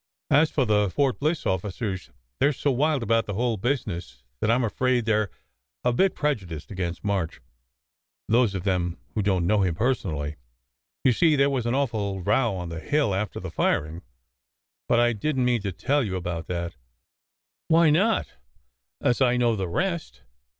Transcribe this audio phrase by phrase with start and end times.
[0.31, 2.09] As for the Fort Bliss officers,
[2.39, 5.27] they re so wild about the whole business that I m afraid they re
[5.83, 7.39] a bit prejudiced against March
[8.27, 10.37] those of them who don t know him personally.
[11.03, 14.01] You see, there was an awful row on the hill after the firing
[14.87, 16.75] but I didn t mean to tell you about that"
[17.67, 18.25] "Why not,
[19.01, 20.23] as I know the rest?